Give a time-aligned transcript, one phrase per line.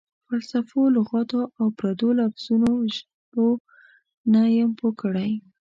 [0.25, 3.47] فلسفو، لغاتو او پردو لفظونو ژبو
[4.33, 5.31] نه یم پوه کړی.